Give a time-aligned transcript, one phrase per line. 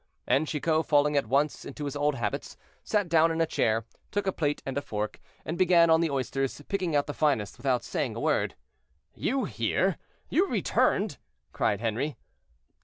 [0.25, 4.25] And Chicot, falling at once into his old habits, sat down in a chair, took
[4.25, 7.83] a plate and a fork, and began on the oysters, picking out the finest, without
[7.83, 8.55] saying a word.
[9.13, 9.99] "You here!
[10.27, 11.19] you returned!"
[11.53, 12.17] cried Henri.